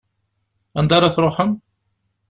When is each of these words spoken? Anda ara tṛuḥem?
Anda 0.79 0.95
ara 0.97 1.13
tṛuḥem? 1.15 1.51